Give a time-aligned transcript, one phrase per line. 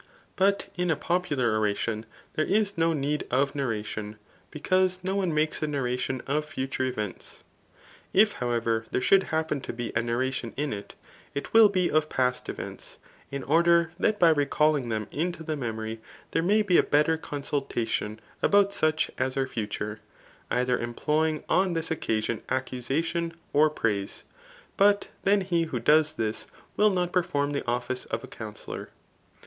[0.35, 4.15] But in a popular oration, there is no need of narradon,
[4.49, 7.43] because no one makes a narration of future events.
[8.11, 10.95] If, however, there should happen to be a narration in it,
[11.35, 12.97] it will be of past events,
[13.29, 15.99] in order that by recalling them into the memory,
[16.31, 19.99] there may be a better consultation about such as are future,
[20.49, 24.23] either employing on this occa son accusation or praise;
[24.77, 28.89] but then he who does this, will not perform the office of a counsellor.